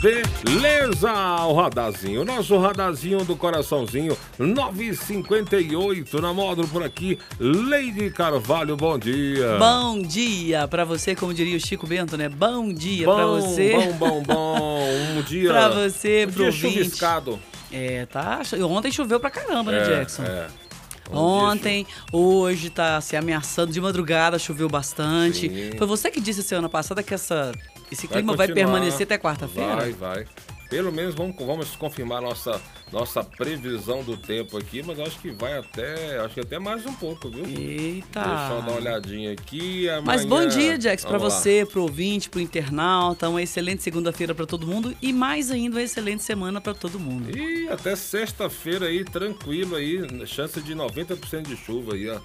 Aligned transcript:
Beleza! 0.00 1.10
O 1.46 1.54
radarzinho, 1.54 2.24
nosso 2.24 2.58
radarzinho 2.58 3.24
do 3.24 3.34
coraçãozinho, 3.36 4.16
958 4.38 6.20
na 6.20 6.32
módulo 6.32 6.68
por 6.68 6.82
aqui. 6.82 7.18
Lady 7.40 8.10
Carvalho, 8.10 8.76
bom 8.76 8.98
dia. 8.98 9.56
Bom 9.58 10.02
dia 10.02 10.68
pra 10.68 10.84
você, 10.84 11.14
como 11.14 11.32
diria 11.32 11.56
o 11.56 11.60
Chico 11.60 11.86
Bento, 11.86 12.16
né? 12.16 12.28
Bom 12.28 12.72
dia 12.72 13.04
pra 13.06 13.26
você. 13.26 13.72
Bom, 13.72 13.92
bom, 13.92 14.22
bom. 14.22 14.88
Um 15.18 15.22
dia. 15.26 15.50
pra 15.50 15.68
você, 15.70 16.26
um 16.28 16.32
pro 16.32 16.42
dia 16.42 16.52
chuviscado. 16.52 17.38
É, 17.72 18.06
tá. 18.06 18.40
Ontem 18.68 18.92
choveu 18.92 19.18
pra 19.18 19.30
caramba, 19.30 19.72
né, 19.72 19.78
É, 19.80 19.84
Jackson? 19.84 20.22
é. 20.22 20.46
Um 21.10 21.16
Ontem, 21.18 21.86
hoje 22.10 22.70
tá 22.70 22.98
se 23.00 23.14
ameaçando 23.14 23.70
de 23.72 23.78
madrugada, 23.80 24.38
choveu 24.38 24.68
bastante. 24.70 25.48
Sim. 25.50 25.76
Foi 25.76 25.86
você 25.86 26.10
que 26.10 26.18
disse 26.20 26.42
semana 26.42 26.68
passada 26.68 27.02
que 27.02 27.12
essa, 27.12 27.52
esse 27.90 28.06
Vai 28.06 28.18
clima 28.18 28.36
vai, 28.36 28.46
continuar. 28.48 28.72
permanecer 28.72 29.04
até 29.04 29.18
quarta-feira? 29.18 29.76
Vai, 29.76 29.92
vai. 29.92 30.26
Pelo 30.68 30.90
menos 30.92 31.14
vamos, 31.14 31.36
vamos 31.36 31.76
confirmar 31.76 32.20
nossa, 32.22 32.60
nossa 32.94 33.24
previsão 33.24 34.02
do 34.04 34.16
tempo 34.16 34.56
aqui, 34.56 34.82
mas 34.84 34.98
acho 35.00 35.18
que 35.18 35.30
vai 35.32 35.58
até. 35.58 36.18
Acho 36.20 36.34
que 36.34 36.40
até 36.40 36.58
mais 36.58 36.86
um 36.86 36.92
pouco, 36.94 37.28
viu? 37.28 37.44
Eita! 37.44 38.20
Deixa 38.20 38.32
eu 38.54 38.62
dar 38.62 38.68
uma 38.68 38.72
olhadinha 38.72 39.32
aqui. 39.32 39.86
Mas 40.04 40.24
amanhã- 40.24 40.28
bom 40.28 40.48
dia, 40.48 40.80
Jax, 40.80 41.04
lá. 41.04 41.18
você, 41.18 41.66
pro 41.70 41.82
ouvinte, 41.82 42.30
pro 42.30 42.40
internauta. 42.40 43.28
Uma 43.28 43.42
excelente 43.42 43.82
segunda-feira 43.82 44.34
pra 44.34 44.46
todo 44.46 44.66
mundo 44.66 44.94
e 45.02 45.12
mais 45.12 45.50
ainda 45.50 45.76
uma 45.76 45.82
excelente 45.82 46.22
semana 46.22 46.60
pra 46.60 46.72
todo 46.72 46.98
mundo. 47.00 47.36
E 47.36 47.68
até 47.68 47.96
sexta-feira 47.96 48.86
aí, 48.86 49.04
tranquilo 49.04 49.74
aí, 49.76 50.26
chance 50.26 50.60
de 50.62 50.74
90% 50.74 51.42
de 51.48 51.56
chuva 51.56 51.94
aí, 51.94 52.08
ó. 52.08 52.18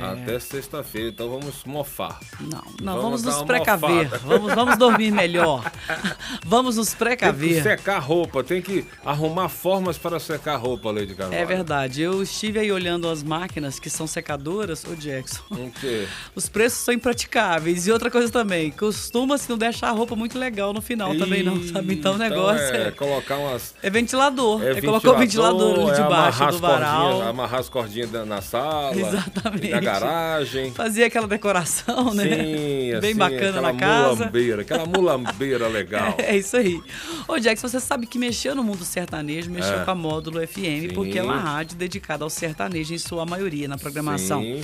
É. 0.00 0.04
Até 0.22 0.38
sexta-feira, 0.40 1.10
então 1.10 1.28
vamos 1.30 1.62
mofar. 1.64 2.18
Não, 2.40 2.62
não, 2.82 2.96
Vamos 3.02 3.22
vamos, 3.22 3.24
nos 3.24 3.42
precaver. 3.44 4.04
mofada. 4.04 4.18
Vamos, 4.18 4.54
vamos 4.54 4.76
dormir 4.78 5.12
melhor. 5.12 5.70
vamos 6.44 6.76
nos 6.76 6.88
Tem 6.88 6.94
que 6.98 7.04
precaver. 7.04 7.62
secar 7.62 7.98
roupa, 8.00 8.42
tem 8.42 8.60
que 8.60 8.84
arrumar 9.04 9.48
formas 9.48 9.96
para 9.96 10.07
secar 10.18 10.56
roupa, 10.56 10.90
Lady 10.90 11.14
Carvalho. 11.14 11.38
É 11.40 11.44
verdade. 11.44 12.00
Eu 12.02 12.22
estive 12.22 12.58
aí 12.60 12.70
olhando 12.72 13.08
as 13.08 13.22
máquinas 13.22 13.78
que 13.78 13.90
são 13.90 14.06
secadoras, 14.06 14.84
ô 14.84 14.94
Jackson. 14.94 15.42
O 15.50 15.70
quê? 15.70 16.06
Os 16.34 16.48
preços 16.48 16.78
são 16.80 16.94
impraticáveis. 16.94 17.86
E 17.86 17.92
outra 17.92 18.10
coisa 18.10 18.30
também, 18.32 18.70
costuma-se 18.70 19.48
não 19.50 19.58
deixar 19.58 19.88
a 19.88 19.92
roupa 19.92 20.14
muito 20.16 20.38
legal 20.38 20.72
no 20.72 20.80
final 20.80 21.14
também, 21.16 21.42
não, 21.42 21.62
sabe? 21.62 21.94
Então 21.94 22.14
o 22.14 22.18
negócio 22.18 22.62
é, 22.74 22.88
é, 22.88 22.90
colocar 22.90 23.36
umas. 23.36 23.74
é 23.82 23.90
ventilador. 23.90 24.62
É 24.62 24.70
É, 24.78 24.80
colocou 24.80 25.14
o 25.14 25.18
ventilador 25.18 25.80
ali 25.80 25.90
é 25.90 25.94
debaixo 26.02 26.46
do 26.46 26.58
varal. 26.58 27.22
Amarrar 27.22 27.60
as 27.60 27.68
cordinhas 27.68 28.10
na 28.26 28.40
sala. 28.40 28.94
Exatamente. 28.96 29.70
Na 29.70 29.80
garagem. 29.80 30.72
Fazer 30.72 31.04
aquela 31.04 31.26
decoração, 31.26 32.14
né? 32.14 32.24
Sim, 32.24 32.98
Bem 33.00 33.10
assim, 33.10 33.14
bacana 33.16 33.60
na 33.60 33.74
casa. 33.74 34.14
mulambeira, 34.16 34.62
aquela 34.62 34.86
mulambeira 34.86 35.66
legal. 35.68 36.14
É 36.28 36.36
isso 36.36 36.56
aí. 36.56 36.80
Ô, 37.26 37.38
Jackson, 37.38 37.68
você 37.68 37.80
sabe 37.80 38.06
que 38.06 38.18
mexeu 38.18 38.54
no 38.54 38.62
mundo 38.62 38.84
sertanejo, 38.84 39.50
mexeu 39.50 39.80
É. 39.80 39.84
com 39.84 39.90
a 39.90 39.94
Módulo 39.98 40.46
FM, 40.46 40.88
Sim. 40.88 40.94
porque 40.94 41.18
é 41.18 41.22
uma 41.22 41.38
rádio 41.38 41.76
dedicada 41.76 42.24
ao 42.24 42.30
sertanejo 42.30 42.94
em 42.94 42.98
sua 42.98 43.26
maioria 43.26 43.68
na 43.68 43.76
programação. 43.76 44.40
Sim. 44.40 44.62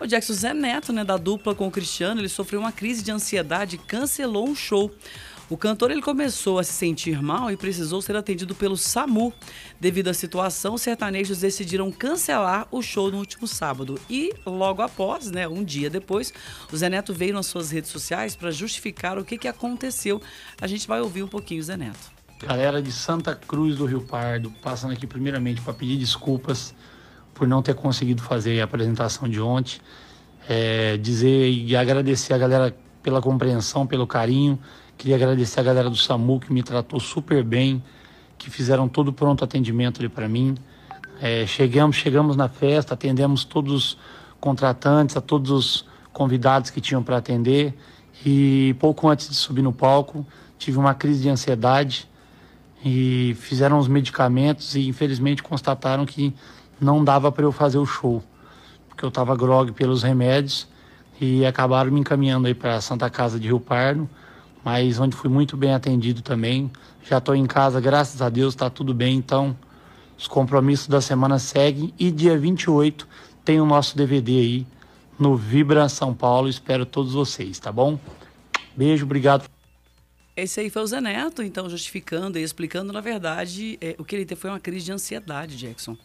O 0.00 0.06
Jackson 0.06 0.32
Zé 0.32 0.54
Neto, 0.54 0.92
né, 0.92 1.04
da 1.04 1.16
dupla 1.16 1.54
com 1.54 1.68
o 1.68 1.70
Cristiano, 1.70 2.20
ele 2.20 2.28
sofreu 2.28 2.58
uma 2.60 2.72
crise 2.72 3.02
de 3.02 3.12
ansiedade 3.12 3.76
e 3.76 3.78
cancelou 3.78 4.48
um 4.48 4.54
show. 4.54 4.90
O 5.50 5.56
cantor 5.56 5.90
ele 5.90 6.00
começou 6.00 6.60
a 6.60 6.64
se 6.64 6.72
sentir 6.72 7.20
mal 7.20 7.50
e 7.50 7.56
precisou 7.56 8.00
ser 8.00 8.14
atendido 8.14 8.54
pelo 8.54 8.76
SAMU. 8.76 9.32
Devido 9.80 10.06
à 10.06 10.14
situação, 10.14 10.74
os 10.74 10.82
sertanejos 10.82 11.40
decidiram 11.40 11.90
cancelar 11.90 12.68
o 12.70 12.80
show 12.80 13.10
no 13.10 13.18
último 13.18 13.48
sábado. 13.48 14.00
E 14.08 14.32
logo 14.46 14.80
após, 14.80 15.28
né, 15.28 15.48
um 15.48 15.64
dia 15.64 15.90
depois, 15.90 16.32
o 16.72 16.76
Zé 16.76 16.88
Neto 16.88 17.12
veio 17.12 17.34
nas 17.34 17.46
suas 17.46 17.72
redes 17.72 17.90
sociais 17.90 18.36
para 18.36 18.52
justificar 18.52 19.18
o 19.18 19.24
que, 19.24 19.36
que 19.36 19.48
aconteceu. 19.48 20.22
A 20.60 20.68
gente 20.68 20.86
vai 20.86 21.00
ouvir 21.00 21.24
um 21.24 21.28
pouquinho 21.28 21.60
o 21.60 21.64
Zé 21.64 21.76
Neto. 21.76 22.19
Galera 22.42 22.80
de 22.80 22.90
Santa 22.90 23.34
Cruz 23.34 23.76
do 23.76 23.84
Rio 23.84 24.00
Pardo, 24.00 24.50
passando 24.62 24.92
aqui 24.92 25.06
primeiramente 25.06 25.60
para 25.60 25.74
pedir 25.74 25.98
desculpas 25.98 26.74
por 27.34 27.46
não 27.46 27.60
ter 27.60 27.74
conseguido 27.74 28.22
fazer 28.22 28.62
a 28.62 28.64
apresentação 28.64 29.28
de 29.28 29.38
ontem. 29.38 29.78
É, 30.48 30.96
dizer 30.96 31.50
e 31.50 31.76
agradecer 31.76 32.32
a 32.32 32.38
galera 32.38 32.74
pela 33.02 33.20
compreensão, 33.20 33.86
pelo 33.86 34.06
carinho. 34.06 34.58
Queria 34.96 35.16
agradecer 35.16 35.60
a 35.60 35.62
galera 35.62 35.90
do 35.90 35.96
SAMU 35.96 36.40
que 36.40 36.50
me 36.50 36.62
tratou 36.62 36.98
super 36.98 37.44
bem, 37.44 37.84
que 38.38 38.48
fizeram 38.48 38.88
todo 38.88 39.08
o 39.08 39.12
pronto 39.12 39.44
atendimento 39.44 40.00
ali 40.00 40.08
para 40.08 40.26
mim. 40.26 40.54
É, 41.20 41.46
chegamos, 41.46 41.96
chegamos 41.96 42.36
na 42.36 42.48
festa, 42.48 42.94
atendemos 42.94 43.44
todos 43.44 43.72
os 43.74 43.98
contratantes, 44.40 45.14
a 45.14 45.20
todos 45.20 45.50
os 45.50 45.86
convidados 46.10 46.70
que 46.70 46.80
tinham 46.80 47.02
para 47.02 47.18
atender. 47.18 47.74
E 48.24 48.74
pouco 48.80 49.10
antes 49.10 49.28
de 49.28 49.34
subir 49.34 49.60
no 49.60 49.74
palco, 49.74 50.26
tive 50.58 50.78
uma 50.78 50.94
crise 50.94 51.20
de 51.20 51.28
ansiedade 51.28 52.08
e 52.84 53.36
fizeram 53.38 53.78
os 53.78 53.88
medicamentos 53.88 54.74
e 54.74 54.88
infelizmente 54.88 55.42
constataram 55.42 56.06
que 56.06 56.34
não 56.80 57.04
dava 57.04 57.30
para 57.30 57.44
eu 57.44 57.52
fazer 57.52 57.78
o 57.78 57.86
show, 57.86 58.22
porque 58.88 59.04
eu 59.04 59.08
estava 59.08 59.36
grog 59.36 59.72
pelos 59.72 60.02
remédios 60.02 60.66
e 61.20 61.44
acabaram 61.44 61.90
me 61.90 62.00
encaminhando 62.00 62.46
aí 62.46 62.54
para 62.54 62.76
a 62.76 62.80
Santa 62.80 63.10
Casa 63.10 63.38
de 63.38 63.48
Rio 63.48 63.60
Pardo, 63.60 64.08
mas 64.64 64.98
onde 64.98 65.14
fui 65.14 65.28
muito 65.28 65.56
bem 65.56 65.74
atendido 65.74 66.22
também. 66.22 66.70
Já 67.08 67.18
estou 67.18 67.34
em 67.34 67.46
casa, 67.46 67.80
graças 67.80 68.22
a 68.22 68.28
Deus, 68.28 68.54
está 68.54 68.70
tudo 68.70 68.94
bem, 68.94 69.16
então 69.16 69.56
os 70.16 70.26
compromissos 70.26 70.86
da 70.86 71.00
semana 71.00 71.38
seguem 71.38 71.92
e 71.98 72.10
dia 72.10 72.38
28 72.38 73.06
tem 73.44 73.60
o 73.60 73.66
nosso 73.66 73.96
DVD 73.96 74.32
aí 74.32 74.66
no 75.18 75.36
Vibra 75.36 75.88
São 75.88 76.14
Paulo. 76.14 76.48
Espero 76.48 76.86
todos 76.86 77.12
vocês, 77.12 77.58
tá 77.58 77.70
bom? 77.70 77.98
Beijo, 78.76 79.04
obrigado. 79.04 79.59
Esse 80.42 80.60
aí 80.60 80.70
foi 80.70 80.82
o 80.82 80.86
Zé 80.86 81.00
Neto, 81.00 81.42
então, 81.42 81.68
justificando 81.68 82.38
e 82.38 82.42
explicando, 82.42 82.92
na 82.92 83.00
verdade, 83.02 83.78
é, 83.80 83.94
o 83.98 84.04
que 84.04 84.16
ele 84.16 84.24
teve 84.24 84.40
foi 84.40 84.48
uma 84.48 84.60
crise 84.60 84.86
de 84.86 84.92
ansiedade, 84.92 85.56
Jackson. 85.56 85.96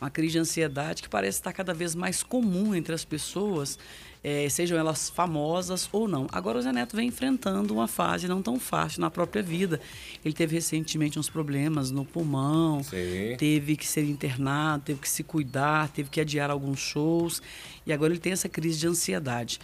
Uma 0.00 0.10
crise 0.10 0.32
de 0.32 0.38
ansiedade 0.38 1.02
que 1.02 1.08
parece 1.08 1.38
estar 1.38 1.52
cada 1.52 1.74
vez 1.74 1.94
mais 1.94 2.22
comum 2.22 2.74
entre 2.74 2.94
as 2.94 3.04
pessoas, 3.04 3.78
é, 4.24 4.48
sejam 4.48 4.78
elas 4.78 5.10
famosas 5.10 5.88
ou 5.92 6.08
não. 6.08 6.26
Agora 6.32 6.58
o 6.58 6.62
Zé 6.62 6.72
Neto 6.72 6.96
vem 6.96 7.08
enfrentando 7.08 7.72
uma 7.74 7.86
fase 7.86 8.26
não 8.26 8.42
tão 8.42 8.58
fácil 8.58 9.00
na 9.00 9.10
própria 9.10 9.42
vida. 9.42 9.80
Ele 10.24 10.34
teve 10.34 10.54
recentemente 10.54 11.18
uns 11.18 11.28
problemas 11.28 11.90
no 11.90 12.04
pulmão, 12.04 12.82
Sim. 12.82 13.36
teve 13.38 13.76
que 13.76 13.86
ser 13.86 14.04
internado, 14.04 14.84
teve 14.84 15.00
que 15.00 15.08
se 15.08 15.22
cuidar, 15.22 15.88
teve 15.90 16.08
que 16.08 16.20
adiar 16.20 16.50
alguns 16.50 16.78
shows 16.78 17.42
e 17.86 17.92
agora 17.92 18.12
ele 18.12 18.20
tem 18.20 18.32
essa 18.32 18.48
crise 18.48 18.78
de 18.78 18.86
ansiedade. 18.86 19.60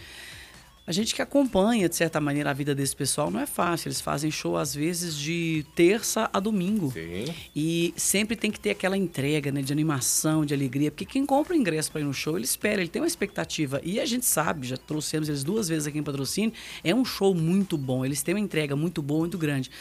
A 0.85 0.91
gente 0.91 1.15
que 1.15 1.21
acompanha, 1.21 1.87
de 1.87 1.95
certa 1.95 2.19
maneira, 2.19 2.49
a 2.49 2.53
vida 2.53 2.75
desse 2.75 2.93
pessoal 2.93 3.31
não 3.31 3.39
é 3.39 3.45
fácil. 3.45 3.87
Eles 3.87 4.01
fazem 4.01 4.29
show, 4.29 4.57
às 4.57 4.75
vezes, 4.75 5.15
de 5.15 5.65
terça 5.73 6.29
a 6.33 6.41
domingo. 6.41 6.91
Sim. 6.91 7.33
E 7.55 7.93
sempre 7.95 8.35
tem 8.35 8.51
que 8.51 8.59
ter 8.59 8.71
aquela 8.71 8.97
entrega, 8.97 9.49
né? 9.49 9.61
De 9.61 9.71
animação, 9.71 10.45
de 10.45 10.53
alegria. 10.53 10.91
Porque 10.91 11.05
quem 11.05 11.25
compra 11.25 11.53
o 11.53 11.57
ingresso 11.57 11.89
para 11.89 12.01
ir 12.01 12.03
no 12.03 12.13
show, 12.13 12.35
ele 12.35 12.43
espera, 12.43 12.81
ele 12.81 12.89
tem 12.89 13.01
uma 13.01 13.07
expectativa. 13.07 13.79
E 13.81 13.97
a 13.97 14.05
gente 14.05 14.25
sabe, 14.25 14.67
já 14.67 14.75
trouxemos 14.75 15.29
eles 15.29 15.41
duas 15.41 15.69
vezes 15.69 15.87
aqui 15.87 15.99
em 15.99 16.03
patrocínio, 16.03 16.51
é 16.83 16.93
um 16.93 17.05
show 17.05 17.33
muito 17.33 17.77
bom. 17.77 18.03
Eles 18.03 18.21
têm 18.21 18.35
uma 18.35 18.41
entrega 18.41 18.75
muito 18.75 19.01
boa, 19.01 19.21
muito 19.21 19.37
grande. 19.37 19.71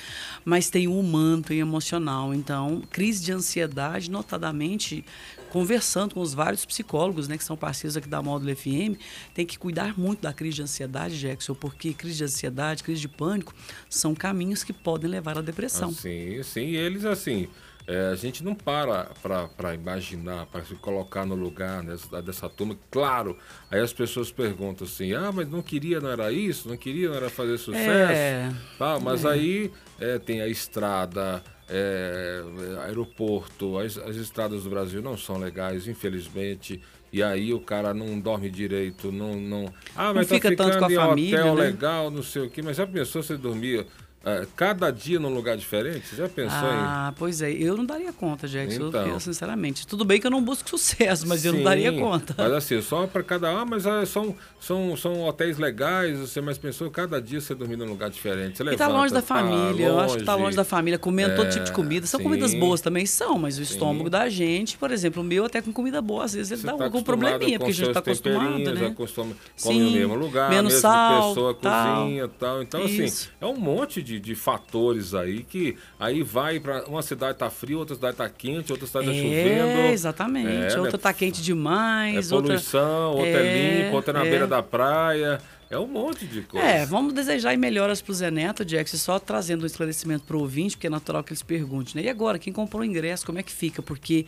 Mas 0.44 0.70
tem 0.70 0.86
o 0.86 0.96
humano, 0.96 1.42
tem 1.42 1.58
o 1.58 1.62
emocional. 1.62 2.32
Então, 2.32 2.80
crise 2.90 3.24
de 3.24 3.32
ansiedade, 3.32 4.08
notadamente, 4.08 5.04
conversando 5.52 6.14
com 6.14 6.20
os 6.20 6.32
vários 6.32 6.64
psicólogos, 6.64 7.28
né? 7.28 7.36
Que 7.36 7.44
são 7.44 7.58
parceiros 7.58 7.94
aqui 7.94 8.08
da 8.08 8.22
Módulo 8.22 8.56
FM, 8.56 8.96
tem 9.34 9.44
que 9.44 9.58
cuidar 9.58 9.98
muito 9.98 10.22
da 10.22 10.32
crise 10.32 10.56
de 10.56 10.62
ansiedade, 10.62 11.20
Jackson, 11.20 11.54
porque 11.54 11.92
crise 11.92 12.16
de 12.16 12.24
ansiedade, 12.24 12.82
crise 12.82 13.02
de 13.02 13.08
pânico, 13.08 13.54
são 13.90 14.14
caminhos 14.14 14.64
que 14.64 14.72
podem 14.72 15.10
levar 15.10 15.36
à 15.36 15.42
depressão. 15.42 15.92
Sim, 15.92 16.42
sim. 16.42 16.68
E 16.68 16.76
eles, 16.76 17.04
assim, 17.04 17.48
é, 17.86 18.08
a 18.12 18.14
gente 18.14 18.42
não 18.42 18.54
para 18.54 19.10
para 19.58 19.74
imaginar, 19.74 20.46
para 20.46 20.64
se 20.64 20.74
colocar 20.76 21.26
no 21.26 21.34
lugar 21.34 21.82
dessa, 21.82 22.22
dessa 22.22 22.48
turma. 22.48 22.74
Claro, 22.90 23.36
aí 23.70 23.80
as 23.80 23.92
pessoas 23.92 24.32
perguntam 24.32 24.86
assim: 24.86 25.12
ah, 25.12 25.30
mas 25.30 25.46
não 25.50 25.60
queria, 25.60 26.00
não 26.00 26.08
era 26.08 26.32
isso? 26.32 26.66
Não 26.66 26.78
queria, 26.78 27.10
não 27.10 27.16
era 27.16 27.28
fazer 27.28 27.58
sucesso? 27.58 27.90
É. 27.90 28.50
Tá, 28.78 28.98
mas 28.98 29.26
aí 29.26 29.70
é, 30.00 30.18
tem 30.18 30.40
a 30.40 30.48
estrada. 30.48 31.42
É, 31.68 32.42
aeroporto, 32.84 33.78
as, 33.78 33.96
as 33.98 34.16
estradas 34.16 34.64
do 34.64 34.70
Brasil 34.70 35.00
não 35.00 35.16
são 35.16 35.38
legais, 35.38 35.86
infelizmente. 35.86 36.80
E 37.12 37.22
aí 37.22 37.52
o 37.52 37.60
cara 37.60 37.92
não 37.92 38.18
dorme 38.18 38.50
direito, 38.50 39.12
não. 39.12 39.36
não 39.36 39.74
ah, 39.94 40.14
mas 40.14 40.28
fica 40.28 40.54
tá 40.56 40.64
tanto 40.64 40.74
ficando 40.74 40.78
com 40.80 41.00
a 41.00 41.04
em 41.04 41.08
família, 41.08 41.40
hotel 41.40 41.54
né? 41.54 41.62
legal, 41.64 42.10
não 42.10 42.22
sei 42.22 42.42
o 42.42 42.50
quê. 42.50 42.62
Mas 42.62 42.78
já 42.78 42.86
pensou 42.86 43.22
você 43.22 43.36
dormir 43.36 43.86
é, 44.24 44.46
cada 44.54 44.90
dia 44.90 45.18
num 45.18 45.34
lugar 45.34 45.56
diferente? 45.56 46.06
Você 46.06 46.16
já 46.16 46.28
pensou 46.28 46.58
Ah, 46.60 47.12
pois 47.18 47.42
é. 47.42 47.50
Eu 47.50 47.76
não 47.76 47.84
daria 47.84 48.12
conta, 48.12 48.46
Jackson. 48.46 48.88
Então. 48.88 49.06
Eu, 49.06 49.18
sinceramente. 49.20 49.86
Tudo 49.86 50.04
bem 50.04 50.20
que 50.20 50.26
eu 50.26 50.30
não 50.30 50.42
busco 50.42 50.68
sucesso, 50.70 51.26
mas 51.26 51.44
em. 51.44 51.48
eu 51.48 51.54
não 51.54 51.62
daria 51.64 51.90
Sim, 51.90 51.98
conta. 51.98 52.34
Mas 52.38 52.52
assim, 52.52 52.80
só 52.80 53.06
para 53.06 53.22
cada. 53.22 53.50
Ah, 53.50 53.64
mas 53.64 53.86
ah, 53.86 54.04
são, 54.06 54.34
são, 54.60 54.96
são 54.96 55.22
hotéis 55.24 55.58
legais, 55.58 56.18
você 56.18 56.40
mais 56.40 56.56
pensou, 56.58 56.90
cada 56.90 57.20
dia 57.20 57.40
você 57.40 57.54
dormir 57.54 57.76
num 57.76 57.86
lugar 57.86 58.10
diferente. 58.10 58.56
Você 58.58 58.62
E 58.62 58.66
tá 58.76 58.86
levanta, 58.86 58.92
longe 58.92 59.12
da 59.14 59.22
família, 59.22 59.86
eu 59.86 59.98
acho 60.00 60.18
que 60.18 60.24
tá 60.24 60.34
longe 60.34 60.56
da 60.56 60.64
família, 60.64 60.98
comendo 60.98 61.34
todo 61.34 61.46
É, 61.46 61.50
tipo 61.50 61.64
de 61.64 61.72
comida. 61.72 62.06
São 62.06 62.18
sim. 62.18 62.24
comidas 62.24 62.54
boas 62.54 62.80
também, 62.80 63.04
são, 63.06 63.38
mas 63.38 63.58
o 63.58 63.62
estômago 63.62 64.08
da 64.08 64.28
gente, 64.28 64.78
por 64.78 64.90
exemplo, 64.90 65.20
o 65.22 65.24
meu 65.24 65.44
até 65.44 65.60
com 65.60 65.72
comida 65.72 66.00
boa, 66.00 66.24
às 66.24 66.34
vezes 66.34 66.52
ele 66.52 66.60
Você 66.60 66.66
dá 66.66 66.74
tá 66.76 66.84
algum 66.84 67.02
probleminha, 67.02 67.58
porque 67.58 67.72
a 67.72 67.74
gente 67.74 67.92
tá 67.92 67.98
acostumado, 68.00 68.58
né? 68.74 68.86
acostuma- 68.86 69.34
come 69.62 69.80
no 69.80 69.88
Sim, 69.90 69.98
mesmo 69.98 70.14
lugar, 70.14 70.50
menos 70.50 70.72
mesma 70.74 70.88
sal, 70.90 71.28
pessoa 71.28 71.54
tal. 71.54 72.04
cozinha 72.04 72.28
tal. 72.28 72.62
Então, 72.62 72.84
Isso. 72.84 73.02
assim, 73.02 73.28
é 73.40 73.46
um 73.46 73.56
monte 73.56 74.02
de, 74.02 74.11
de 74.18 74.34
fatores 74.34 75.14
aí 75.14 75.42
que 75.42 75.76
aí 75.98 76.22
vai 76.22 76.60
para 76.60 76.84
uma 76.86 77.02
cidade 77.02 77.38
tá 77.38 77.50
fria, 77.50 77.78
outra 77.78 77.94
cidade 77.94 78.16
tá 78.16 78.28
quente, 78.28 78.72
outra 78.72 78.86
cidade 78.86 79.06
tá 79.06 79.12
chovendo. 79.12 79.32
É, 79.32 79.92
exatamente. 79.92 80.74
É, 80.74 80.78
outra 80.78 80.92
né? 80.92 80.98
tá 80.98 81.12
quente 81.12 81.40
É 81.40 81.44
demais, 81.44 82.32
outra... 82.32 82.48
poluição, 82.48 83.12
outra 83.12 83.28
é, 83.28 83.46
É, 83.46 83.82
limpa, 83.82 83.96
outra 83.96 84.12
é 84.12 84.14
na 84.20 84.26
é. 84.26 84.30
beira 84.30 84.46
da 84.46 84.62
praia. 84.62 85.40
É 85.72 85.78
um 85.78 85.86
monte 85.86 86.26
de 86.26 86.42
coisa. 86.42 86.66
É, 86.66 86.84
vamos 86.84 87.14
desejar 87.14 87.56
melhoras 87.56 88.02
pro 88.02 88.12
Zé 88.12 88.30
Neto, 88.30 88.62
Jackson, 88.62 88.98
só 88.98 89.18
trazendo 89.18 89.62
um 89.62 89.66
esclarecimento 89.66 90.24
pro 90.24 90.38
ouvinte, 90.38 90.76
porque 90.76 90.86
é 90.86 90.90
natural 90.90 91.24
que 91.24 91.32
eles 91.32 91.42
perguntem, 91.42 91.94
né? 91.96 92.08
E 92.08 92.10
agora, 92.10 92.38
quem 92.38 92.52
comprou 92.52 92.82
o 92.82 92.84
ingresso, 92.84 93.24
como 93.24 93.38
é 93.38 93.42
que 93.42 93.50
fica? 93.50 93.80
Porque 93.80 94.26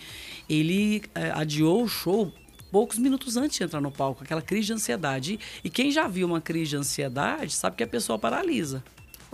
ele 0.49 1.03
é, 1.15 1.31
adiou 1.33 1.83
o 1.83 1.89
show 1.89 2.33
poucos 2.75 2.99
minutos 2.99 3.37
antes 3.37 3.57
de 3.57 3.63
entrar 3.63 3.81
no 3.81 3.93
palco, 3.93 4.25
aquela 4.25 4.43
crise 4.43 4.69
de 4.69 4.73
ansiedade. 4.73 5.39
E 5.63 5.71
quem 5.71 5.93
já 5.93 6.09
viu 6.09 6.27
uma 6.27 6.41
crise 6.41 6.71
de 6.71 6.77
ansiedade 6.77 7.53
sabe 7.53 7.77
que 7.77 7.85
a 7.85 7.87
pessoa 7.87 8.19
paralisa. 8.19 8.83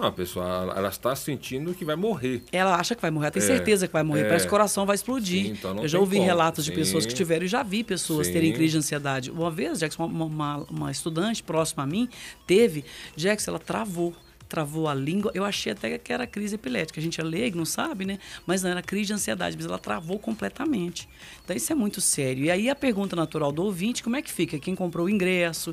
Não, 0.01 0.09
a 0.09 0.13
pessoa, 0.13 0.73
ela- 0.77 0.89
está 0.89 1.15
sentindo 1.15 1.75
que 1.75 1.85
vai 1.85 1.95
morrer. 1.97 2.43
Ela 2.51 2.75
acha 2.77 2.95
que 2.95 3.03
vai 3.03 3.11
morrer, 3.11 3.27
ela 3.27 3.33
tem 3.33 3.43
É, 3.43 3.47
certeza 3.47 3.87
que 3.87 3.93
vai 3.93 4.03
morrer, 4.03 4.23
é. 4.23 4.25
parece 4.25 4.45
que 4.45 4.49
o 4.49 4.51
coração 4.51 4.87
vai 4.87 4.95
explodir. 4.97 5.45
Sim, 5.47 5.53
então 5.53 5.77
eu 5.83 5.89
já 5.89 5.99
ouvi 5.99 6.17
como. 6.17 6.27
relatos 6.27 6.65
de 6.65 6.73
pessoas 6.73 7.05
que 7.05 7.11
Sim. 7.13 7.17
tiveram 7.19 7.45
e 7.45 7.49
já 7.49 7.63
vi 7.63 7.85
pessoas 7.85 8.27
Sim. 8.29 8.33
terem 8.33 8.53
crise 8.53 8.73
de 8.73 8.79
ansiedade. 8.79 9.31
Uma 9.31 9.51
vez, 9.51 9.79
Jackson, 9.79 10.07
uma, 10.07 10.25
uma, 10.25 10.57
uma 10.71 10.91
estudante 10.91 11.43
próxima 11.43 11.83
a 11.83 11.87
mim 11.87 12.09
teve, 12.47 12.85
Jackson, 13.15 13.51
ela 13.51 13.59
travou. 13.61 14.15
Travou 14.49 14.89
a 14.89 14.95
língua. 14.95 15.31
Eu 15.33 15.45
achei 15.45 15.71
até 15.71 15.97
que 15.97 16.13
era 16.13 16.27
crise 16.27 16.57
epilética. 16.57 16.99
A 16.99 17.03
gente 17.03 17.21
é 17.21 17.23
leigo, 17.23 17.57
não 17.57 17.65
sabe, 17.65 18.05
né? 18.05 18.19
Mas 18.45 18.65
não 18.65 18.71
era 18.71 18.83
crise 18.83 19.07
de 19.07 19.13
ansiedade, 19.13 19.55
mas 19.57 19.65
ela 19.65 19.79
travou 19.79 20.19
completamente. 20.19 21.09
Então 21.45 21.55
isso 21.57 21.71
é 21.71 21.77
muito 21.77 22.01
sério. 22.01 22.43
E 22.47 22.51
aí 22.51 22.69
a 22.69 22.75
pergunta 22.75 23.15
natural 23.15 23.53
do 23.53 23.63
ouvinte, 23.63 24.03
como 24.03 24.17
é 24.17 24.23
que 24.23 24.33
fica? 24.33 24.59
Quem 24.59 24.75
comprou 24.75 25.07
o 25.07 25.09
ingresso, 25.09 25.73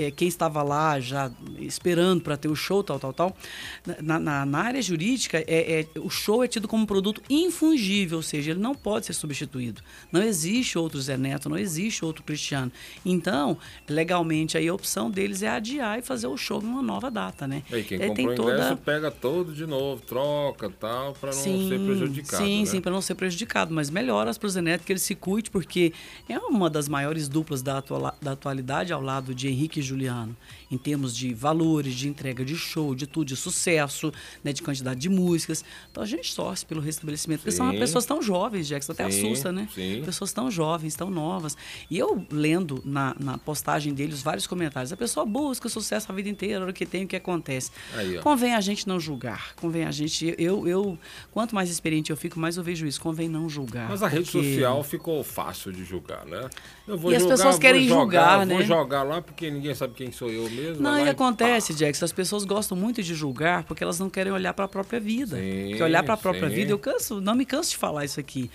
eh, 0.00 0.10
quem 0.10 0.28
estava 0.28 0.62
lá 0.62 0.98
já 1.00 1.30
esperando 1.58 2.20
para 2.22 2.36
ter 2.36 2.48
o 2.48 2.56
show, 2.56 2.82
tal, 2.82 2.98
tal, 2.98 3.12
tal. 3.12 3.36
Na, 4.02 4.18
na- 4.18 4.46
na 4.46 4.58
área 4.58 4.80
jurídica, 4.82 5.38
é, 5.46 5.80
é- 5.94 6.00
o 6.00 6.08
show 6.10 6.42
é 6.44 6.48
tido 6.48 6.66
como 6.68 6.86
produto 6.86 7.20
infungível, 7.28 8.18
ou 8.18 8.22
seja, 8.22 8.50
ele 8.52 8.60
não 8.60 8.74
pode 8.74 9.06
ser 9.06 9.12
substituído. 9.12 9.82
Não 10.10 10.22
existe 10.22 10.78
outro 10.78 11.00
Zé 11.00 11.16
Neto, 11.16 11.48
não 11.48 11.58
existe 11.58 12.04
outro 12.04 12.22
Cristiano. 12.22 12.70
Então, 13.04 13.56
legalmente, 13.88 14.56
aí 14.56 14.68
a 14.68 14.74
opção 14.74 15.10
deles 15.10 15.42
é 15.42 15.48
adiar 15.48 15.98
e 15.98 16.02
fazer 16.02 16.26
o 16.26 16.36
show 16.36 16.60
numa 16.60 16.82
nova 16.82 17.10
data, 17.10 17.46
né? 17.46 17.62
Aí 17.70 17.84
quem 17.84 17.98
E 17.98 18.02
aí 18.02 18.08
comprou 18.08 18.24
o 18.24 18.28
tem 18.28 18.36
toda- 18.36 18.52
ingresso 18.54 18.76
pega 18.78 19.10
todo 19.10 19.52
de 19.52 19.66
novo, 19.66 20.02
troca 20.02 20.70
tal, 20.70 21.12
para 21.14 21.30
não 21.30 21.42
ser 21.42 21.80
prejudicado. 21.84 22.42
Sim, 22.44 22.60
né? 22.60 22.66
sim, 22.66 22.80
para 22.80 22.90
não 22.92 23.00
ser 23.00 23.14
prejudicado. 23.14 23.72
Mas 23.74 23.90
melhoras 23.90 24.36
para 24.38 24.46
o 24.46 24.50
Zeneto 24.50 24.84
que 24.84 24.92
ele 24.92 24.98
se 25.00 25.14
cuide, 25.14 25.50
porque 25.50 25.92
é 26.28 26.38
uma 26.38 26.68
das 26.70 26.88
maiores 26.88 27.28
duplas 27.28 27.62
da, 27.62 27.78
atua- 27.78 28.14
da 28.20 28.32
atualidade 28.32 28.92
ao 28.92 29.00
lado 29.00 29.34
de 29.34 29.48
Henrique 29.48 29.80
e 29.80 29.82
Juliano, 29.84 30.36
em 30.70 30.76
termos 30.78 31.16
de 31.16 31.32
valores, 31.34 31.94
de 31.94 32.08
entrega 32.08 32.44
de 32.44 32.56
show, 32.56 32.94
de 32.94 33.06
tudo, 33.06 33.28
de 33.28 33.36
sucesso, 33.36 34.12
né, 34.42 34.52
de 34.52 34.62
quantidade 34.62 34.98
de 35.00 35.08
músicas. 35.08 35.64
Então 35.90 36.02
a 36.02 36.06
gente 36.06 36.34
torce 36.34 36.64
pelo 36.66 36.80
restabelecimento, 36.80 37.40
porque 37.40 37.52
são 37.52 37.70
pessoas 37.78 38.04
tão 38.06 38.20
jovens, 38.22 38.66
Jackson, 38.66 38.92
até 38.92 39.10
Sim, 39.10 39.26
assusta, 39.26 39.52
né? 39.52 39.68
sim. 39.74 40.02
Pessoas 40.04 40.32
tão 40.32 40.50
jovens, 40.50 40.94
tão 40.94 41.10
novas. 41.10 41.56
E 41.90 41.98
eu 41.98 42.24
lendo 42.30 42.80
na, 42.84 43.14
na 43.20 43.38
postagem 43.38 43.92
deles 43.94 44.22
vários 44.22 44.46
comentários, 44.46 44.92
a 44.92 44.96
pessoa 44.96 45.24
busca 45.26 45.68
sucesso 45.68 46.10
a 46.10 46.14
vida 46.14 46.28
inteira, 46.28 46.62
hora 46.62 46.72
que 46.72 46.86
tem, 46.86 47.04
o 47.04 47.08
que 47.08 47.16
acontece. 47.16 47.70
Aí. 47.94 48.18
Convém 48.18 48.54
a 48.54 48.60
gente 48.60 48.88
não 48.88 48.98
julgar. 48.98 49.54
Convém 49.56 49.84
a 49.84 49.90
gente. 49.90 50.34
Eu, 50.38 50.66
eu, 50.66 50.98
quanto 51.30 51.54
mais 51.54 51.70
experiente 51.70 52.10
eu 52.10 52.16
fico, 52.16 52.38
mais 52.40 52.56
eu 52.56 52.62
vejo 52.62 52.86
isso. 52.86 53.00
Convém 53.00 53.28
não 53.28 53.48
julgar. 53.48 53.88
Mas 53.88 54.02
a 54.02 54.08
rede 54.08 54.30
porque- 54.30 54.52
social 54.54 54.82
ficou 54.82 55.22
fácil 55.22 55.72
de 55.72 55.84
julgar, 55.84 56.24
né? 56.26 56.48
Eu 56.86 56.96
vou 56.98 57.12
E 57.12 57.16
as 57.16 57.22
julgar, 57.22 57.36
pessoas 57.36 57.54
vou 57.54 57.60
querem 57.60 57.86
jogar, 57.88 58.00
julgar, 58.00 58.46
Vou 58.46 58.58
né? 58.58 58.64
jogar 58.64 59.02
lá 59.02 59.20
porque 59.22 59.50
ninguém 59.50 59.73
sabe 59.74 59.94
quem 59.94 60.12
sou 60.12 60.30
eu 60.30 60.48
mesmo. 60.50 60.82
Não, 60.82 60.98
e 60.98 61.08
acontece, 61.08 61.72
pá. 61.72 61.78
Jackson, 61.78 62.04
as 62.04 62.12
pessoas 62.12 62.44
gostam 62.44 62.76
muito 62.76 63.02
de 63.02 63.14
julgar 63.14 63.64
porque 63.64 63.82
elas 63.82 63.98
não 63.98 64.08
querem 64.08 64.32
olhar 64.32 64.54
para 64.54 64.64
a 64.64 64.68
própria 64.68 65.00
vida. 65.00 65.36
Sim, 65.36 65.68
porque 65.68 65.82
olhar 65.82 66.02
para 66.02 66.14
a 66.14 66.16
própria 66.16 66.48
sim. 66.48 66.54
vida, 66.54 66.72
eu 66.72 66.78
canso, 66.78 67.20
não 67.20 67.34
me 67.34 67.44
canso 67.44 67.70
de 67.70 67.76
falar 67.76 68.04
isso 68.04 68.20
aqui. 68.20 68.50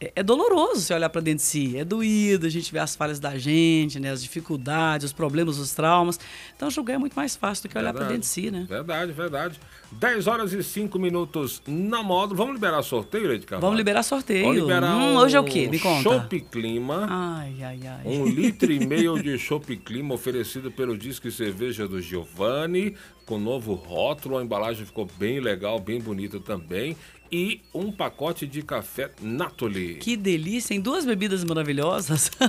É, 0.00 0.12
é 0.16 0.22
doloroso 0.22 0.80
você 0.80 0.94
olhar 0.94 1.10
para 1.10 1.20
dentro 1.20 1.44
de 1.44 1.50
si, 1.50 1.76
é 1.76 1.84
doído, 1.84 2.46
a 2.46 2.48
gente 2.50 2.72
vê 2.72 2.78
as 2.78 2.96
falhas 2.96 3.20
da 3.20 3.36
gente, 3.36 4.00
né, 4.00 4.10
as 4.10 4.22
dificuldades, 4.22 5.06
os 5.06 5.12
problemas, 5.12 5.58
os 5.58 5.72
traumas. 5.72 6.18
Então 6.56 6.70
julgar 6.70 6.94
é 6.94 6.98
muito 6.98 7.14
mais 7.14 7.36
fácil 7.36 7.68
do 7.68 7.72
que 7.72 7.76
olhar 7.78 7.92
para 7.92 8.04
dentro 8.04 8.20
de 8.22 8.26
si, 8.26 8.50
né? 8.50 8.64
Verdade, 8.68 9.12
verdade. 9.12 9.60
10 9.92 10.26
horas 10.26 10.52
e 10.52 10.62
5 10.62 10.98
minutos 10.98 11.60
na 11.66 12.02
módulo. 12.02 12.36
Vamos 12.38 12.54
liberar 12.54 12.82
sorteio, 12.82 13.28
Leite 13.28 13.44
Carvalho? 13.44 13.62
Vamos 13.62 13.76
liberar 13.76 14.02
sorteio. 14.02 14.44
Vamos 14.44 14.60
liberar 14.62 14.96
Hum, 14.96 15.12
um 15.12 15.16
hoje 15.16 15.36
é 15.36 15.40
o 15.40 15.44
quê? 15.44 15.68
Me 15.68 15.78
conta. 15.78 16.02
Chopp 16.02 16.40
Clima. 16.50 17.06
Ai, 17.10 17.54
ai, 17.62 17.80
ai. 17.86 18.00
Um 18.06 18.24
litro 18.24 18.72
e 18.72 18.86
meio 18.86 19.20
de 19.22 19.36
Chopp 19.38 19.76
Clima 19.78 20.14
oferecido 20.14 20.70
pelo 20.70 20.96
Disque 20.96 21.30
Cerveja 21.30 21.86
do 21.86 22.00
Giovanni, 22.00 22.94
com 23.30 23.38
novo 23.38 23.74
rótulo. 23.74 24.36
A 24.38 24.42
embalagem 24.42 24.84
ficou 24.84 25.06
bem 25.16 25.38
legal, 25.38 25.78
bem 25.78 26.00
bonita 26.00 26.40
também. 26.40 26.96
E 27.32 27.60
um 27.72 27.92
pacote 27.92 28.44
de 28.44 28.60
café 28.60 29.12
Natoli. 29.22 29.94
Que 29.94 30.16
delícia, 30.16 30.74
em 30.74 30.80
duas 30.80 31.06
bebidas 31.06 31.44
maravilhosas. 31.44 32.28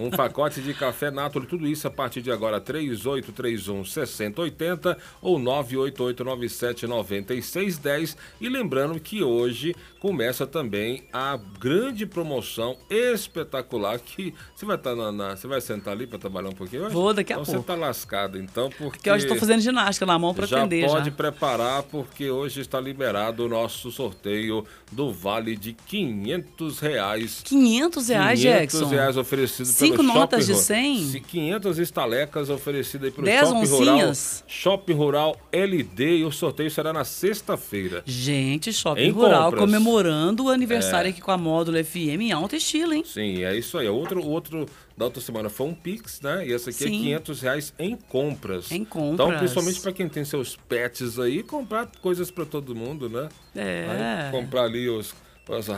Um 0.00 0.10
pacote 0.10 0.60
de 0.62 0.72
café 0.74 1.10
Natoli, 1.10 1.46
tudo 1.46 1.66
isso 1.66 1.86
a 1.86 1.90
partir 1.90 2.22
de 2.22 2.30
agora, 2.30 2.60
3831 2.60 3.84
6080 3.84 4.96
ou 5.20 5.38
98897 5.38 6.86
9610. 6.86 8.16
E 8.40 8.48
lembrando 8.48 9.00
que 9.00 9.22
hoje 9.22 9.74
começa 9.98 10.46
também 10.46 11.04
a 11.12 11.36
grande 11.58 12.06
promoção 12.06 12.76
espetacular 12.88 13.98
que 13.98 14.32
você 14.54 14.64
vai 14.64 14.76
estar 14.76 14.94
na, 14.94 15.10
na- 15.10 15.36
você 15.36 15.48
vai 15.48 15.60
sentar 15.60 15.94
ali 15.94 16.06
para 16.06 16.18
trabalhar 16.18 16.48
um 16.50 16.52
pouquinho 16.52 16.84
hoje? 16.84 16.94
Vou, 16.94 17.12
daqui 17.12 17.32
a 17.32 17.36
então 17.36 17.44
pouco. 17.44 17.60
você 17.60 17.66
tá 17.66 17.74
lascado 17.74 18.38
então, 18.38 18.68
porque 18.70 18.98
Porque 18.98 19.10
hoje 19.10 19.24
estou 19.24 19.36
fazendo 19.38 19.60
ginástica 19.60 19.97
na 20.06 20.18
mão 20.18 20.34
para 20.34 20.46
já 20.46 20.58
atender 20.60 20.86
pode 20.86 21.06
já. 21.06 21.10
preparar 21.16 21.82
porque 21.84 22.30
hoje 22.30 22.60
está 22.60 22.80
liberado 22.80 23.44
o 23.44 23.48
nosso 23.48 23.90
sorteio 23.90 24.64
do 24.92 25.12
vale 25.12 25.56
de 25.56 25.72
500 25.72 26.78
reais 26.80 27.42
500 27.44 28.08
reais, 28.08 28.40
500 28.40 28.60
Jackson. 28.60 28.86
reais 28.88 29.16
oferecido 29.16 29.66
Cinco 29.66 29.96
pelo 29.98 30.08
notas 30.08 30.46
de 30.46 30.52
Ru- 30.52 30.58
100? 30.58 31.04
Se 31.08 31.20
500 31.20 31.78
estalecas 31.78 32.50
oferecidas 32.50 33.06
aí 33.06 33.10
pelo 33.10 33.24
Dez 33.26 33.48
Shopping 33.48 33.66
Rural. 33.66 33.94
oncinhas? 33.96 34.44
Shopping 34.46 34.92
Rural 34.94 35.36
LD 35.52 36.18
e 36.18 36.24
o 36.24 36.30
sorteio 36.32 36.70
será 36.70 36.92
na 36.92 37.04
sexta-feira. 37.04 38.02
Gente, 38.06 38.72
Shopping 38.72 39.00
Em 39.02 39.10
Rural 39.10 39.44
compras. 39.50 39.62
É. 39.62 39.66
comemorando 39.66 40.44
o 40.44 40.48
aniversário 40.50 41.10
aqui 41.10 41.20
com 41.20 41.30
a 41.30 41.36
Módulo 41.38 41.82
FM 41.84 42.20
em 42.20 42.32
alto 42.32 42.56
estilo, 42.56 42.94
hein? 42.94 43.02
Sim, 43.06 43.42
é 43.44 43.56
isso 43.56 43.78
aí. 43.78 43.88
Outro, 43.88 44.24
outro 44.24 44.66
da 44.98 45.04
outra 45.04 45.20
semana 45.22 45.48
foi 45.48 45.68
um 45.68 45.74
Pix, 45.74 46.20
né? 46.20 46.44
E 46.44 46.52
esse 46.52 46.70
aqui 46.70 46.82
é 46.82 46.86
Sim. 46.88 47.02
500 47.02 47.40
reais 47.40 47.74
em 47.78 47.94
compras. 47.96 48.72
Em 48.72 48.84
compras. 48.84 49.14
Então, 49.14 49.38
principalmente 49.38 49.80
para 49.80 49.92
quem 49.92 50.08
tem 50.08 50.24
seus 50.24 50.56
pets 50.56 51.20
aí, 51.20 51.44
comprar 51.44 51.88
coisas 52.02 52.32
para 52.32 52.44
todo 52.44 52.74
mundo, 52.74 53.08
né? 53.08 53.28
É. 53.54 54.24
Aí, 54.26 54.32
comprar 54.32 54.64
ali 54.64 54.88
os. 54.90 55.14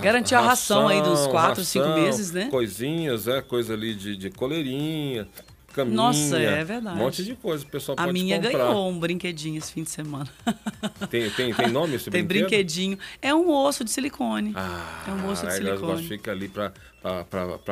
Garantir 0.03 0.35
a 0.35 0.41
ração 0.41 0.89
aí 0.89 1.01
dos 1.01 1.29
quatro, 1.29 1.63
cinco 1.65 1.85
ração, 1.87 2.03
meses, 2.03 2.33
né? 2.33 2.49
Coisinhas, 2.51 3.29
é, 3.29 3.41
coisa 3.41 3.75
ali 3.75 3.95
de, 3.95 4.17
de 4.17 4.29
coleirinha, 4.29 5.29
caminha. 5.73 5.95
Nossa, 5.97 6.39
é 6.39 6.65
verdade. 6.65 6.97
Um 6.97 6.99
monte 6.99 7.23
de 7.23 7.37
coisa. 7.37 7.65
O 7.65 7.69
pessoal 7.69 7.95
A 7.97 8.03
pode 8.03 8.13
minha 8.13 8.41
comprar. 8.41 8.59
ganhou 8.67 8.89
um 8.91 8.99
brinquedinho 8.99 9.59
esse 9.59 9.73
fim 9.73 9.85
de 9.85 9.91
semana. 9.91 10.29
Tem, 11.09 11.29
tem, 11.31 11.53
tem 11.55 11.71
nome 11.71 11.97
esse 11.97 12.11
Tem 12.11 12.25
brinquedo? 12.25 12.49
brinquedinho. 12.49 12.99
É 13.21 13.35
um 13.35 13.51
osso 13.51 13.83
de 13.85 13.91
silicone. 13.91 14.53
Ah, 14.55 15.05
é 15.09 15.11
um 15.11 15.29
osso 15.29 15.47
de 15.47 15.53
aí 15.53 15.61
elas 15.61 15.81
gostam, 15.81 15.97
silicone. 15.97 16.09
fica 16.19 16.31
ali 16.31 16.49
para 16.49 16.73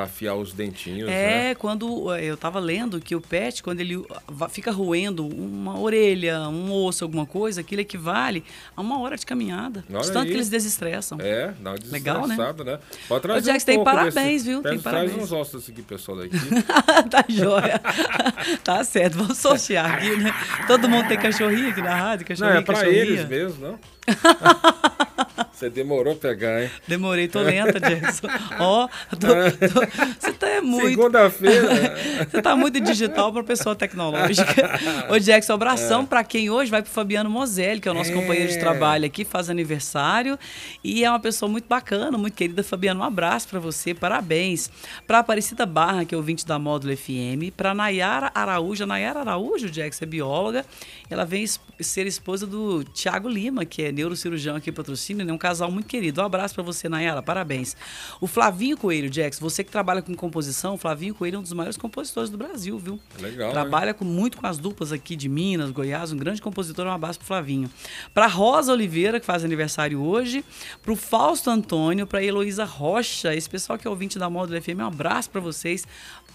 afiar 0.02 0.34
os 0.36 0.52
dentinhos, 0.52 1.08
É, 1.10 1.48
né? 1.50 1.54
quando 1.54 2.14
eh, 2.14 2.24
eu 2.24 2.36
tava 2.36 2.58
lendo 2.58 2.98
que 3.00 3.14
o 3.14 3.20
pet, 3.20 3.62
quando 3.62 3.80
ele 3.80 4.02
fica 4.50 4.70
roendo 4.70 5.26
uma 5.26 5.78
orelha, 5.78 6.40
um 6.48 6.72
osso, 6.72 7.04
alguma 7.04 7.26
coisa, 7.26 7.60
aquilo 7.60 7.82
equivale 7.82 8.42
a 8.76 8.80
uma 8.80 8.98
hora 9.00 9.16
de 9.16 9.26
caminhada. 9.26 9.84
Olha 9.92 10.02
tanto 10.04 10.18
aí. 10.20 10.26
que 10.28 10.32
eles 10.32 10.48
desestressam. 10.48 11.18
É, 11.20 11.52
dá 11.60 11.70
uma 11.72 11.78
Legal, 11.90 12.26
né? 12.26 12.36
né? 12.64 12.78
Pode 13.06 13.22
trazer 13.22 13.50
Ô, 13.50 13.54
um 13.54 13.58
tem 13.58 13.84
parabéns, 13.84 14.14
desse- 14.42 14.44
viu? 14.44 14.62
Tem 14.62 14.78
Traz, 14.78 14.82
traz 14.82 14.94
parabéns. 15.10 15.22
uns 15.24 15.32
ossos 15.32 15.68
aqui, 15.68 15.82
pessoal 15.82 16.18
daqui. 16.18 16.38
tá 17.10 17.24
joia. 17.28 17.80
tá 18.64 18.82
certo, 18.84 19.18
vamos 19.18 19.36
sortear 19.38 19.94
aqui, 19.94 20.16
né? 20.16 20.32
Todo 20.66 20.88
mundo 20.88 21.06
tem 21.08 21.18
cachorrinho 21.18 21.68
aqui 21.70 21.82
na 21.82 21.94
rádio, 21.94 22.24
Não, 22.24 22.28
cachorrinho, 22.28 22.58
é 22.58 22.62
pra 22.62 22.74
cachorrinha. 22.74 23.02
eles 23.02 23.28
mesmo, 23.28 23.60
não? 23.66 23.78
Você 25.58 25.68
demorou 25.68 26.12
a 26.12 26.16
pegar, 26.16 26.62
hein? 26.62 26.70
Demorei, 26.86 27.26
tô 27.26 27.40
lenta, 27.40 27.80
Jackson. 27.80 28.28
Ó, 28.60 28.86
tô- 29.18 29.26
você 30.20 30.32
tá 30.32 30.48
é 30.48 30.60
muito. 30.60 30.88
Segunda-feira. 30.90 31.68
Você 32.30 32.42
tá 32.42 32.54
muito 32.54 32.80
digital 32.80 33.32
para 33.32 33.42
pessoa 33.42 33.74
tecnológica. 33.74 34.78
Ô, 35.10 35.18
Jackson, 35.18 35.52
abração 35.54 36.04
pra 36.06 36.22
quem 36.22 36.48
hoje 36.50 36.70
vai 36.70 36.82
pro 36.82 36.90
Fabiano 36.90 37.28
Moselli, 37.30 37.80
que 37.80 37.88
é 37.88 37.90
o 37.90 37.94
nosso 37.94 38.10
É. 38.10 38.14
companheiro 38.14 38.50
de 38.52 38.58
trabalho 38.58 39.04
aqui, 39.06 39.24
faz 39.24 39.50
aniversário. 39.50 40.38
E 40.84 41.04
é 41.04 41.10
uma 41.10 41.18
pessoa 41.20 41.50
muito 41.50 41.66
bacana, 41.68 42.16
muito 42.18 42.34
querida. 42.34 42.62
Fabiano, 42.62 43.00
um 43.00 43.04
abraço 43.04 43.48
pra 43.48 43.58
você, 43.58 43.94
parabéns. 43.94 44.70
Pra 45.06 45.18
Aparecida 45.20 45.66
Barra, 45.66 46.04
que 46.04 46.14
é 46.14 46.18
ouvinte 46.18 46.46
da 46.46 46.58
Módulo 46.58 46.96
FM. 46.96 47.50
Pra 47.56 47.74
Nayara 47.74 48.30
Araújo. 48.34 48.84
A 48.84 48.86
Nayara 48.86 49.20
Araújo, 49.20 49.68
Jackson, 49.70 50.04
é 50.04 50.06
bióloga. 50.06 50.64
Ela 51.10 51.24
vem 51.24 51.42
ser 51.80 52.06
esposa 52.06 52.46
do 52.46 52.82
Tiago 52.84 53.28
Lima, 53.28 53.64
que 53.64 53.82
é 53.82 53.92
neurocirurgião 53.92 54.56
aqui 54.56 54.70
em 54.70 54.72
patrocínio, 54.72 55.24
né? 55.24 55.32
Um 55.32 55.38
casal 55.38 55.70
muito 55.70 55.86
querido. 55.86 56.20
Um 56.20 56.24
abraço 56.24 56.54
pra 56.54 56.62
você, 56.62 56.88
Nayara, 56.88 57.22
parabéns. 57.22 57.76
O 58.20 58.26
Flavinho 58.26 58.76
Coelho, 58.76 59.08
Jackson, 59.08 59.40
você 59.40 59.62
que 59.62 59.70
trabalha 59.70 60.02
com 60.02 60.14
composição, 60.14 60.74
o 60.74 60.78
Flavinho 60.78 61.14
Coelho 61.14 61.36
é 61.36 61.38
um 61.38 61.42
dos 61.42 61.52
maiores 61.52 61.76
compositores 61.76 62.30
do 62.30 62.38
Brasil, 62.38 62.78
viu? 62.78 62.98
Legal, 63.20 63.52
Trabalha 63.52 63.94
com, 63.94 64.04
muito 64.04 64.38
com 64.38 64.46
as 64.46 64.58
duplas 64.58 64.92
aqui 64.92 65.14
de 65.16 65.28
Minas, 65.28 65.70
Goiás, 65.70 66.12
um 66.12 66.16
grande 66.16 66.42
compositor, 66.42 66.86
um 66.86 66.90
abraço 66.90 67.18
pro 67.18 67.28
Flavinho. 67.28 67.70
Pra 68.12 68.26
Rosa 68.26 68.72
Oliveira, 68.72 69.20
que 69.20 69.26
faz 69.26 69.44
aniversário 69.44 70.00
hoje, 70.00 70.44
pro 70.82 70.96
Fausto 70.96 71.50
Antônio, 71.50 72.06
pra 72.06 72.22
Heloísa 72.22 72.64
Rocha, 72.64 73.34
esse 73.34 73.48
pessoal 73.48 73.78
que 73.78 73.86
é 73.86 73.90
ouvinte 73.90 74.18
da 74.18 74.28
Módulo 74.28 74.60
FM, 74.60 74.78
um 74.80 74.86
abraço 74.86 75.30
pra 75.30 75.40
vocês. 75.40 75.86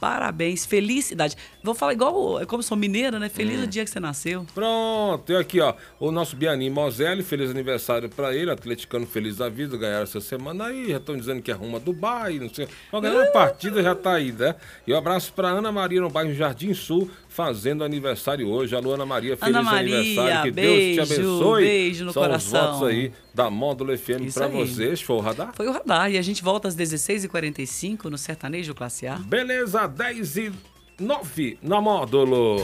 Parabéns, 0.08 0.66
felicidade. 0.66 1.38
Vou 1.64 1.74
falar 1.74 1.94
igual, 1.94 2.46
como 2.46 2.62
sou 2.62 2.76
mineira, 2.76 3.18
né? 3.18 3.30
Feliz 3.30 3.62
Hum. 3.62 3.64
o 3.64 3.68
dia 3.68 3.86
que 3.86 3.90
você 3.90 4.02
nasceu. 4.02 4.46
Pronto, 4.54 5.32
e 5.32 5.36
aqui, 5.38 5.62
ó, 5.62 5.74
o 5.98 6.12
nosso 6.12 6.36
Bianim 6.36 6.70
Moselli, 6.70 7.24
feliz 7.24 7.50
aniversário 7.50 8.10
pra 8.10 8.36
ele, 8.36 8.52
atleticano 8.52 9.08
feliz 9.08 9.38
da 9.38 9.48
vida, 9.48 9.78
ganharam 9.78 10.04
essa 10.04 10.20
semana 10.20 10.66
aí, 10.66 10.90
já 10.90 10.98
estão 10.98 11.16
dizendo 11.16 11.42
que 11.42 11.50
arruma 11.54 11.80
Dubai, 11.80 12.38
não 12.38 12.54
sei, 12.54 12.68
mas 12.92 13.02
ganhando 13.02 13.22
a 13.22 13.32
partida 13.32 13.82
já 13.82 13.96
tá 13.96 14.16
aí, 14.16 14.34
né? 14.34 14.56
E 14.86 14.94
um 14.94 14.98
abraço 14.98 15.32
pra 15.32 15.48
Ana 15.48 15.72
Maria 15.72 16.02
no 16.02 16.10
bairro 16.10 16.34
Jardim 16.34 16.74
Sul, 16.74 17.10
fazendo 17.34 17.84
aniversário 17.84 18.48
hoje. 18.48 18.76
Alô, 18.76 18.94
Ana 18.94 19.06
Maria, 19.06 19.36
feliz 19.36 19.56
Ana 19.56 19.64
Maria, 19.64 19.98
aniversário, 20.00 20.44
que 20.44 20.52
beijo, 20.52 20.96
Deus 20.96 21.10
te 21.10 21.14
abençoe. 21.16 21.64
beijo 21.64 22.06
no 22.06 22.14
São 22.14 22.24
coração. 22.24 22.62
os 22.62 22.68
votos 22.80 22.88
aí 22.88 23.12
da 23.34 23.50
Módulo 23.50 23.98
FM 23.98 24.22
aí. 24.22 24.30
vocês, 24.52 25.00
show, 25.00 25.20
radar? 25.20 25.52
Foi 25.56 25.68
o 25.68 25.72
radar. 25.72 26.12
E 26.12 26.18
a 26.18 26.22
gente 26.22 26.44
volta 26.44 26.68
às 26.68 26.76
16h45 26.76 28.06
no 28.06 28.18
Sertanejo 28.18 28.74
Classe 28.76 29.08
A. 29.08 29.16
Beleza, 29.16 29.88
10 29.88 30.38
e 30.38 30.52
9 31.00 31.58
na 31.62 31.82
Módulo. 31.82 32.58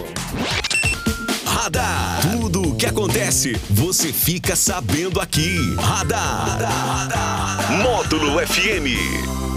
Radar. 1.46 2.22
Tudo 2.32 2.62
o 2.70 2.76
que 2.78 2.86
acontece, 2.86 3.54
você 3.72 4.14
fica 4.14 4.56
sabendo 4.56 5.20
aqui. 5.20 5.58
Radar. 5.78 6.60
Módulo 7.84 8.40
FM. 8.46 9.49